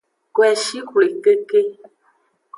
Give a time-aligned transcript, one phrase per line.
[0.35, 1.59] Koeshi xwle keke.